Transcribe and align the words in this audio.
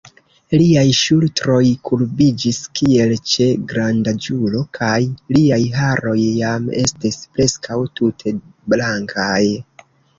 Liaj 0.59 0.85
ŝultroj 0.99 1.59
kurbiĝis, 1.89 2.61
kiel 2.79 3.13
ĉe 3.35 3.47
grandaĝulo, 3.73 4.65
kaj 4.81 4.97
liaj 5.39 5.63
haroj 5.79 6.19
jam 6.25 6.69
estis 6.83 7.23
preskaŭ 7.37 7.83
tute 8.01 8.39
blankaj. 8.75 9.37